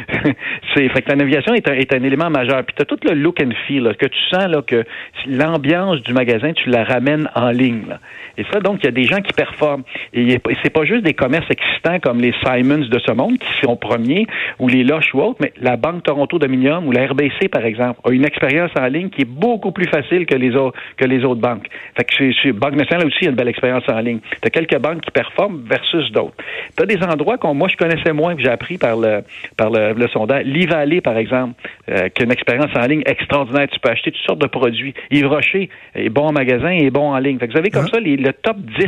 c'est 0.76 0.90
fait 0.90 1.02
que 1.02 1.10
la 1.10 1.16
navigation 1.16 1.54
est 1.54 1.68
un, 1.68 1.74
est 1.74 1.94
élément 1.94 2.30
majeur. 2.30 2.64
Puis 2.64 2.76
tu 2.76 2.82
as 2.82 2.86
tout 2.86 3.00
le 3.04 3.14
look 3.14 3.42
and 3.42 3.52
feel 3.68 3.96
que 3.98 4.06
tu 4.06 4.20
sens 4.30 4.48
là 4.48 4.62
que 4.62 4.84
l'ambiance 5.28 6.02
du 6.02 6.14
magasin, 6.14 6.54
tu 6.54 6.70
la 6.70 6.84
ramènes 6.84 7.30
en 7.36 7.50
ligne. 7.50 7.98
Et 8.38 8.46
ça, 8.52 8.60
donc, 8.60 8.80
il 8.82 8.86
y 8.86 8.90
a 8.90 8.92
des 8.92 9.04
gens 9.04 9.22
qui 9.22 9.34
performent. 9.34 9.84
Et 10.14 10.40
c'est 10.64 10.72
pas 10.72 10.86
juste 10.86 11.04
des 11.04 11.14
commerces 11.14 11.50
existants 11.50 12.00
comme 12.00 12.20
les 12.20 12.34
Simons 12.44 12.88
de 12.90 13.00
ce 13.00 13.12
monde 13.12 13.38
qui 13.38 13.66
sont 13.66 13.76
premiers 13.76 14.28
ou 14.60 14.68
les 14.68 14.84
Loches 14.84 15.14
ou 15.14 15.22
autres, 15.22 15.40
mais 15.42 15.54
la 15.60 15.78
Banque 15.78 16.04
Toronto 16.04 16.40
Dominium 16.40 16.88
ou 16.88 16.92
la 16.92 17.08
RBC, 17.08 17.50
par 17.52 17.66
exemple, 17.66 18.00
a 18.04 18.12
une 18.12 18.26
expérience 18.26 18.72
en 18.80 18.88
ligne 18.88 19.10
qui 19.10 19.22
est 19.22 19.30
beaucoup 19.30 19.72
plus 19.72 19.88
facile 19.88 20.26
que 20.26 20.36
les 20.36 20.56
autres 20.56 20.78
que 20.98 21.06
les 21.06 21.24
autres 21.24 21.42
banques. 21.42 21.68
Fait 21.96 22.04
que 22.04 22.14
chez, 22.14 22.34
chez 22.34 22.52
Banque 22.52 22.76
nationale 22.76 23.08
aussi, 23.08 23.18
il 23.22 23.26
y 23.26 23.28
a 23.28 23.32
une 23.32 23.36
belle 23.36 23.48
expérience 23.48 23.84
en 23.88 24.00
ligne. 24.00 24.20
Tu 24.20 24.48
as 24.48 24.50
quelques 24.50 24.78
banques 24.80 25.02
qui 25.02 25.12
performent 25.12 25.64
versus 25.66 26.12
d'autres. 26.12 26.36
Tu 26.76 26.84
as 26.84 26.86
des 26.86 27.02
endroits 27.04 27.38
qu'on 27.38 27.54
moi 27.54 27.68
je 27.68 27.78
connaissais 27.78 28.14
moins 28.14 28.36
que 28.36 28.42
j'ai 28.42 28.50
appris 28.50 28.78
par 28.78 28.98
le 28.98 29.22
par 29.58 29.70
le, 29.70 29.94
le 29.94 30.08
sondage. 30.08 30.46
L'Ivallée, 30.46 31.02
par 31.02 31.18
exemple, 31.18 31.54
euh, 31.90 32.10
qui 32.10 32.22
a 32.22 32.26
une 32.26 32.32
expérience 32.32 32.72
en 32.76 32.86
ligne 32.86 33.04
extraordinaire. 33.06 33.68
Tu 33.72 33.80
peux 33.80 33.90
acheter 33.90 34.12
toutes 34.12 34.26
sortes 34.26 34.42
de 34.42 34.48
produits. 34.48 34.94
Yves 35.12 35.28
Rocher 35.28 35.70
est 35.96 36.10
bon 36.10 36.28
en 36.28 36.32
magasin 36.32 36.70
et 36.70 36.90
bon 36.90 37.12
en 37.12 37.18
ligne. 37.18 37.38
Fait 37.40 37.48
que 37.48 37.54
vous 37.54 37.60
avez 37.60 37.70
comme 37.70 37.88
ça 37.88 38.00
les, 38.00 38.18
le 38.18 38.34
top 38.34 38.58
10 38.58 38.86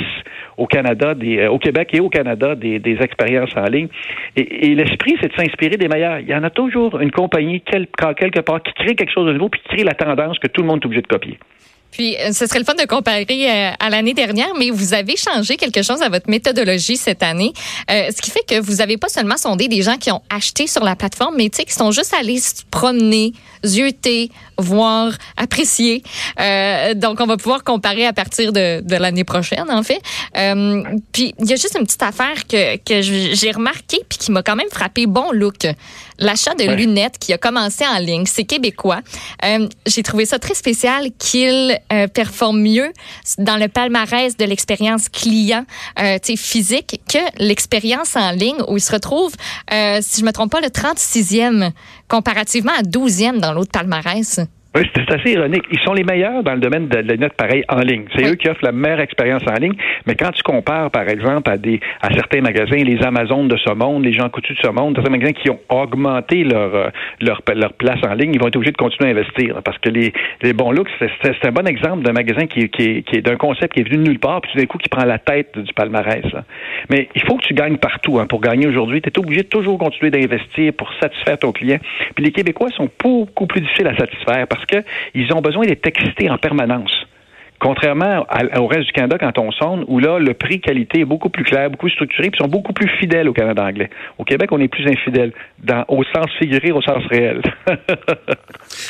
au 0.58 0.68
Canada, 0.68 1.14
des, 1.14 1.40
euh, 1.40 1.52
au 1.52 1.60
Québec 1.60 1.90
et 1.94 2.00
au 2.00 2.10
Canada 2.10 2.56
des, 2.56 2.80
des 2.80 2.98
expériences 3.02 3.56
en 3.56 3.66
ligne. 3.66 3.88
Et, 4.36 4.68
et 4.68 4.76
l'esprit, 4.76 5.16
c'est 5.22 5.30
de 5.30 5.36
s'inspirer 5.36 5.78
des 5.78 5.88
meilleurs. 5.88 6.20
Il 6.20 6.30
y 6.30 6.36
en 6.36 6.44
a 6.44 6.50
toujours 6.50 7.00
une 7.00 7.12
compagnie 7.12 7.62
quelque 7.62 8.42
part 8.42 8.62
qui 8.62 8.74
crée 8.74 8.96
quelque 8.96 9.12
chose 9.12 9.28
de 9.28 9.34
nouveau 9.34 9.50
puis 9.50 9.62
qui 9.62 9.76
crée 9.76 9.84
la 9.84 9.94
tendance 9.94 10.40
que 10.40 10.48
tout 10.48 10.62
le 10.62 10.68
monde 10.68 10.80
est 10.82 10.86
obligé 10.86 11.02
de 11.02 11.08
copier. 11.08 11.38
Puis, 11.94 12.18
euh, 12.18 12.34
ce 12.34 12.48
serait 12.48 12.60
le 12.60 12.66
fun 12.66 12.74
de 12.74 12.86
comparer 12.86 13.26
euh, 13.30 13.72
à 13.80 13.90
l'année 13.90 14.16
dernière, 14.16 14.50
mais 14.58 14.72
vous 14.72 14.94
avez 14.94 15.16
changé 15.16 15.58
quelque 15.58 15.84
chose 15.84 16.02
à 16.02 16.10
votre 16.10 16.30
méthodologie 16.30 16.98
cette 16.98 17.22
année, 17.22 17.54
euh, 17.90 18.10
ce 18.14 18.20
qui 18.20 18.32
fait 18.32 18.44
que 18.48 18.60
vous 18.60 18.82
avez 18.82 18.98
pas 18.98 19.10
seulement 19.10 19.38
sondé 19.38 19.68
des 19.68 19.84
gens 19.84 19.98
qui 19.98 20.12
ont 20.12 20.22
acheté 20.30 20.66
sur 20.66 20.84
la 20.84 20.96
plateforme, 20.96 21.36
mais 21.38 21.50
qui 21.50 21.72
sont 21.72 21.92
juste 21.92 22.14
allés 22.16 22.40
se 22.40 22.64
promener, 22.72 23.34
zioter, 23.64 24.32
voir, 24.58 25.14
apprécier. 25.38 26.04
Euh, 26.40 26.96
donc, 26.96 27.20
on 27.20 27.28
va 27.28 27.38
pouvoir 27.38 27.64
comparer 27.64 28.06
à 28.08 28.14
partir 28.14 28.52
de, 28.52 28.82
de 28.82 28.96
l'année 28.96 29.24
prochaine, 29.24 29.70
en 29.70 29.84
fait. 29.84 30.02
Euh, 30.36 30.84
puis, 31.12 31.36
il 31.40 31.48
y 31.48 31.54
a 31.54 31.56
juste 31.56 31.78
une 31.78 31.86
petite 31.86 32.04
affaire 32.04 32.48
que, 32.48 32.78
que 32.78 33.02
j'ai 33.02 33.52
remarqué 33.52 34.00
puis 34.10 34.18
qui 34.18 34.32
m'a 34.32 34.42
quand 34.42 34.56
même 34.56 34.70
frappé. 34.72 35.06
Bon 35.06 35.32
look. 35.32 35.68
L'achat 36.20 36.54
de 36.56 36.64
Ouais. 36.64 36.76
lunettes 36.76 37.18
qui 37.20 37.34
a 37.34 37.38
commencé 37.38 37.86
en 37.86 37.98
ligne, 38.00 38.26
c'est 38.26 38.44
québécois. 38.44 39.02
Euh, 39.44 39.68
j'ai 39.86 40.04
trouvé 40.04 40.26
ça 40.26 40.40
très 40.40 40.54
spécial 40.54 41.10
qu'il 41.18 41.80
euh, 41.92 42.08
performe 42.08 42.60
mieux 42.62 42.92
dans 43.38 43.58
le 43.58 43.68
palmarès 43.68 44.38
de 44.38 44.46
l'expérience 44.46 45.10
client 45.10 45.66
euh, 46.00 46.18
physique 46.38 47.02
que 47.10 47.20
l'expérience 47.38 48.16
en 48.16 48.32
ligne 48.32 48.62
où 48.68 48.78
il 48.78 48.82
se 48.82 48.92
retrouve, 48.92 49.32
si 50.02 50.22
je 50.22 50.26
me 50.26 50.32
trompe 50.32 50.52
pas, 50.52 50.62
le 50.62 50.68
36e 50.68 51.72
comparativement 52.08 52.72
à 52.78 52.82
12e 52.84 53.40
dans 53.40 53.54
l'autre 53.54 53.72
palmarès. 53.72 54.40
Oui, 54.76 54.90
c'est 54.96 55.12
assez 55.12 55.34
ironique. 55.34 55.64
Ils 55.72 55.80
sont 55.82 55.94
les 55.94 56.04
meilleurs 56.04 56.42
dans 56.42 56.54
le 56.56 56.60
domaine 56.60 56.88
de 56.88 56.98
la 56.98 57.16
note 57.18 57.34
pareil 57.34 57.64
en 57.70 57.80
ligne. 57.82 58.06
C'est 58.16 58.26
Oui. 58.26 58.32
eux 58.32 58.36
qui 58.36 58.50
offrent 58.50 58.64
la 58.66 58.72
meilleure 58.72 59.02
expérience 59.02 59.44
en 59.48 59.54
ligne. 59.54 59.74
Mais 60.08 60.16
quand 60.16 60.32
tu 60.32 60.42
compares, 60.42 60.90
par 60.90 61.08
exemple, 61.08 61.48
à 61.52 61.58
des 61.58 61.80
à 62.02 62.12
certains 62.14 62.42
magasins, 62.42 62.78
les 62.84 63.04
Amazones 63.04 63.48
de 63.48 63.58
ce 63.58 63.72
monde, 63.72 64.04
les 64.04 64.14
gens 64.14 64.30
coutus 64.30 64.58
de 64.58 64.62
ce 64.64 64.72
monde, 64.72 64.96
certains 64.96 65.12
magasins 65.12 65.34
qui 65.34 65.52
ont 65.52 65.60
augmenté 65.70 66.44
leur 66.44 66.74
euh, 66.74 66.88
leur, 67.22 67.42
leur 67.56 67.74
place 67.74 68.00
en 68.04 68.16
ligne, 68.16 68.32
ils 68.34 68.40
vont 68.42 68.48
être 68.48 68.56
obligés 68.56 68.72
de 68.72 68.78
continuer 68.78 69.10
à 69.10 69.14
investir. 69.14 69.62
Parce 69.64 69.78
que 69.78 69.90
les, 69.90 70.12
les 70.42 70.54
bons 70.54 70.72
looks, 70.72 70.90
c'est 71.00 71.46
un 71.46 71.52
bon 71.52 71.68
exemple 71.68 72.04
d'un 72.04 72.14
magasin 72.14 72.48
qui, 72.48 72.68
qui, 72.70 72.82
est- 72.84 73.02
qui 73.04 73.18
est 73.18 73.22
d'un 73.22 73.36
concept 73.38 73.74
qui 73.74 73.82
est 73.82 73.84
venu 73.88 73.98
de 74.04 74.10
nulle 74.10 74.20
part, 74.20 74.42
puis 74.42 74.52
tout 74.54 74.58
d'un 74.58 74.66
coup 74.66 74.80
qui 74.80 74.90
prend 74.90 75.06
la 75.06 75.20
tête 75.20 75.58
du 75.58 75.72
palmarès. 75.74 76.24
là. 76.34 76.44
Mais 76.90 77.10
il 77.14 77.22
faut 77.24 77.36
que 77.38 77.44
tu 77.46 77.54
gagnes 77.54 77.78
partout. 77.78 78.18
hein. 78.20 78.26
Pour 78.28 78.42
gagner 78.42 78.66
aujourd'hui, 78.68 79.02
tu 79.04 79.10
es 79.10 79.20
obligé 79.20 79.44
de 79.44 79.48
toujours 79.48 79.78
continuer 79.78 80.10
d'investir 80.10 80.74
pour 80.74 80.92
satisfaire 81.00 81.38
ton 81.38 81.52
client. 81.52 81.78
Puis 82.16 82.26
les 82.26 82.32
Québécois 82.32 82.70
sont 82.76 82.90
beaucoup 83.04 83.46
plus 83.46 83.62
difficiles 83.62 83.88
à 83.88 83.96
satisfaire 83.96 84.48
parce 84.48 84.63
que 84.66 84.84
ils 85.14 85.34
ont 85.34 85.42
besoin 85.42 85.66
d'être 85.66 85.86
excités 85.88 86.30
en 86.30 86.38
permanence. 86.38 87.06
Contrairement 87.64 88.26
au 88.58 88.68
reste 88.68 88.88
du 88.88 88.92
Canada, 88.92 89.18
quand 89.20 89.38
on 89.38 89.52
sonde, 89.52 89.86
où 89.88 90.00
là, 90.00 90.20
le 90.20 90.34
prix-qualité 90.34 91.00
est 91.00 91.06
beaucoup 91.06 91.30
plus 91.30 91.44
clair, 91.46 91.70
beaucoup 91.70 91.90
structuré, 91.90 92.30
puis 92.30 92.38
sont 92.38 92.50
beaucoup 92.50 92.74
plus 92.74 92.90
fidèles 93.00 93.30
au 93.30 93.34
Canada 93.34 93.64
anglais. 93.64 93.90
Au 94.18 94.26
Québec, 94.26 94.50
on 94.52 94.60
est 94.60 94.68
plus 94.68 94.86
infidèles, 94.86 95.32
dans, 95.64 95.86
au 95.88 96.04
sens 96.04 96.28
figuré, 96.38 96.72
au 96.72 96.82
sens 96.82 97.04
réel. 97.10 97.42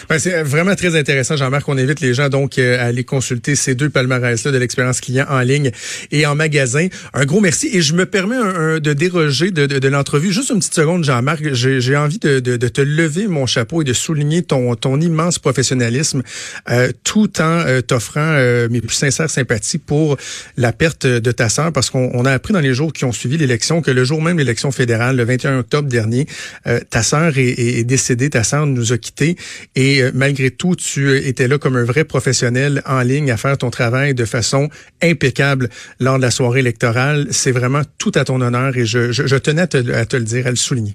Ben, 0.10 0.20
c'est 0.20 0.44
vraiment 0.44 0.76
très 0.76 0.98
intéressant, 0.98 1.36
Jean-Marc. 1.36 1.68
On 1.68 1.78
invite 1.78 2.02
les 2.02 2.14
gens 2.14 2.30
donc 2.30 2.58
euh, 2.58 2.80
à 2.80 2.86
aller 2.86 3.04
consulter 3.04 3.56
ces 3.56 3.74
deux 3.74 3.90
palmarès-là 3.90 4.52
de 4.52 4.58
l'expérience 4.58 5.02
client 5.02 5.26
en 5.30 5.40
ligne 5.40 5.72
et 6.12 6.26
en 6.26 6.36
magasin. 6.36 6.88
Un 7.14 7.26
gros 7.26 7.40
merci. 7.40 7.70
Et 7.74 7.82
je 7.82 7.94
me 7.94 8.06
permets 8.06 8.36
de 8.80 8.94
déroger 8.94 9.52
de, 9.52 9.66
de, 9.66 9.80
de 9.80 9.88
l'entrevue. 9.88 10.32
Juste 10.32 10.50
une 10.50 10.60
petite 10.60 10.74
seconde, 10.74 11.04
Jean-Marc. 11.04 11.54
J'ai 11.54 11.98
envie 11.98 12.20
de, 12.20 12.40
de, 12.40 12.58
de 12.58 12.68
te 12.68 12.82
lever 12.82 13.28
mon 13.28 13.46
chapeau 13.46 13.82
et 13.82 13.86
de 13.86 13.94
souligner 13.94 14.44
ton, 14.44 14.76
ton 14.76 15.00
immense 15.00 15.40
professionnalisme 15.40 16.24
euh, 16.70 16.92
tout 17.04 17.42
en 17.42 17.60
euh, 17.66 17.82
t'offrant 17.82 18.22
euh, 18.22 18.63
mes 18.70 18.82
plus 18.82 18.96
sincères 18.96 19.30
sympathies 19.30 19.78
pour 19.78 20.18
la 20.58 20.72
perte 20.72 21.06
de 21.06 21.32
ta 21.32 21.50
sœur 21.50 21.72
parce 21.72 21.90
qu'on 21.90 22.12
on 22.14 22.26
a 22.26 22.32
appris 22.32 22.54
dans 22.54 22.60
les 22.60 22.74
jours 22.74 22.94
qui 22.94 23.06
ont 23.06 23.12
suivi 23.12 23.38
l'élection 23.38 23.82
que 23.82 23.92
le 23.92 24.04
jour 24.04 24.22
même 24.22 24.36
de 24.38 24.42
l'élection 24.42 24.72
fédérale, 24.72 25.18
le 25.18 25.24
21 25.24 25.60
octobre 25.60 25.88
dernier, 25.90 26.26
euh, 26.68 26.80
ta 26.90 27.02
sœur 27.02 27.38
est, 27.38 27.84
décédée, 27.84 28.30
ta 28.30 28.44
sœur 28.44 28.66
nous 28.66 28.94
a 28.94 28.98
quittés 28.98 29.36
et 29.76 30.02
euh, 30.02 30.12
malgré 30.14 30.52
tout, 30.52 30.76
tu 30.76 31.08
euh, 31.08 31.28
étais 31.28 31.48
là 31.48 31.58
comme 31.58 31.76
un 31.76 31.84
vrai 31.84 32.04
professionnel 32.04 32.82
en 32.86 33.02
ligne 33.02 33.32
à 33.32 33.38
faire 33.38 33.58
ton 33.58 33.70
travail 33.70 34.14
de 34.14 34.26
façon 34.26 34.70
impeccable 35.02 35.70
lors 36.00 36.18
de 36.18 36.22
la 36.22 36.32
soirée 36.32 36.60
électorale. 36.60 37.28
C'est 37.32 37.52
vraiment 37.52 37.82
tout 37.98 38.12
à 38.16 38.24
ton 38.24 38.42
honneur 38.42 38.76
et 38.78 38.86
je, 38.86 39.38
tenais 39.38 39.62
à 39.62 39.68
te, 39.68 40.18
le 40.18 40.24
dire, 40.24 40.48
à 40.48 40.50
le 40.50 40.56
souligner. 40.56 40.94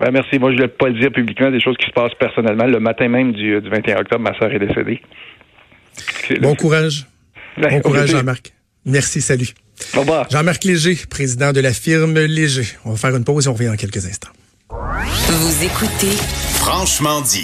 Ben, 0.00 0.10
merci. 0.12 0.38
Moi, 0.38 0.50
je 0.50 0.56
ne 0.56 0.62
voulais 0.62 0.68
pas 0.68 0.88
le 0.88 1.00
dire 1.00 1.10
publiquement, 1.10 1.50
des 1.50 1.60
choses 1.60 1.76
qui 1.76 1.86
se 1.86 1.92
passent 1.92 2.14
personnellement. 2.20 2.66
Le 2.66 2.78
matin 2.78 3.08
même 3.08 3.32
du, 3.32 3.60
du 3.60 3.68
21 3.68 3.98
octobre, 3.98 4.22
ma 4.22 4.38
sœur 4.38 4.52
est 4.52 4.60
décédée. 4.60 5.00
Bon 6.40 6.54
courage. 6.54 7.06
Ben, 7.56 7.70
Bon 7.70 7.80
courage. 7.80 8.10
Jean-Marc. 8.10 8.52
Merci, 8.84 9.20
salut. 9.20 9.48
Au 9.94 10.00
revoir. 10.00 10.28
Jean-Marc 10.30 10.64
Léger, 10.64 10.98
président 11.08 11.52
de 11.52 11.60
la 11.60 11.72
firme 11.72 12.18
Léger. 12.18 12.66
On 12.84 12.92
va 12.92 12.96
faire 12.96 13.16
une 13.16 13.24
pause 13.24 13.46
et 13.46 13.48
on 13.48 13.52
revient 13.54 13.66
dans 13.68 13.76
quelques 13.76 14.06
instants. 14.06 14.30
Vous 14.70 15.64
écoutez 15.64 16.16
Franchement 16.54 17.20
dit. 17.22 17.36